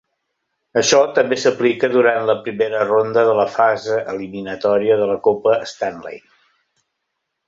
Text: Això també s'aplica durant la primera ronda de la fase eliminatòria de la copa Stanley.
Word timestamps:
Això 0.81 0.99
també 1.17 1.37
s'aplica 1.41 1.89
durant 1.95 2.23
la 2.29 2.35
primera 2.47 2.81
ronda 2.91 3.25
de 3.27 3.35
la 3.41 3.45
fase 3.57 3.97
eliminatòria 4.15 4.97
de 5.03 5.11
la 5.11 5.19
copa 5.29 5.59
Stanley. 5.73 6.19